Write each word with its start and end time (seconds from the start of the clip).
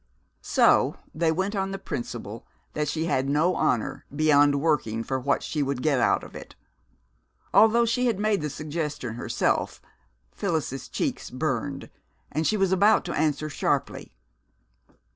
So 0.41 0.97
they 1.13 1.31
went 1.31 1.55
on 1.55 1.69
the 1.69 1.77
principle 1.77 2.43
that 2.73 2.87
she 2.87 3.05
had 3.05 3.29
no 3.29 3.53
honor 3.53 4.03
beyond 4.15 4.59
working 4.59 5.03
for 5.03 5.19
what 5.19 5.43
she 5.43 5.61
would 5.61 5.83
get 5.83 5.99
out 5.99 6.23
of 6.23 6.35
it! 6.35 6.55
Although 7.53 7.85
she 7.85 8.07
had 8.07 8.17
made 8.19 8.41
the 8.41 8.49
suggestion 8.49 9.13
herself, 9.13 9.79
Phyllis's 10.31 10.89
cheeks 10.89 11.29
burned, 11.29 11.87
and 12.31 12.47
she 12.47 12.57
was 12.57 12.71
about 12.71 13.05
to 13.05 13.13
answer 13.13 13.47
sharply. 13.47 14.11